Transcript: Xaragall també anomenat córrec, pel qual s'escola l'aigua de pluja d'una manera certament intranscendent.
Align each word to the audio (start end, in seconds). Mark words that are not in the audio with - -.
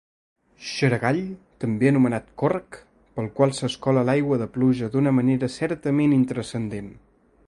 Xaragall 0.67 1.19
també 1.63 1.89
anomenat 1.89 2.31
córrec, 2.43 2.79
pel 3.19 3.29
qual 3.41 3.53
s'escola 3.59 4.05
l'aigua 4.09 4.41
de 4.45 4.49
pluja 4.59 4.93
d'una 4.95 5.15
manera 5.19 5.51
certament 5.61 6.21
intranscendent. 6.21 6.91